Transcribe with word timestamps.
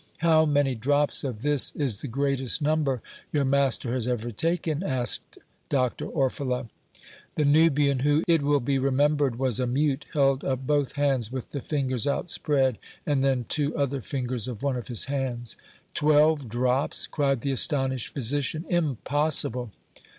"How 0.17 0.47
many 0.47 0.73
drops 0.73 1.23
of 1.23 1.43
this 1.43 1.71
is 1.75 1.97
the 1.97 2.07
greatest 2.07 2.59
number 2.59 3.03
your 3.31 3.45
master 3.45 3.93
has 3.93 4.07
ever 4.07 4.31
taken?" 4.31 4.81
asked 4.81 5.37
Dr. 5.69 6.07
Orfila. 6.07 6.69
The 7.35 7.45
Nubian, 7.45 7.99
who, 7.99 8.23
it 8.27 8.41
will 8.41 8.61
be 8.61 8.79
remembered, 8.79 9.37
was 9.37 9.59
a 9.59 9.67
mute, 9.67 10.07
held 10.13 10.43
up 10.43 10.65
both 10.65 10.93
hands 10.93 11.31
with 11.31 11.49
the 11.51 11.61
fingers 11.61 12.07
outspread, 12.07 12.79
and 13.05 13.23
then 13.23 13.45
two 13.47 13.75
other 13.77 14.01
fingers 14.01 14.47
of 14.47 14.63
one 14.63 14.75
of 14.75 14.87
his 14.87 15.05
hands. 15.05 15.55
"Twelve 15.93 16.49
drops!" 16.49 17.05
cried 17.05 17.41
the 17.41 17.51
astonished 17.51 18.11
physician. 18.11 18.65
"Impossible!" 18.69 19.71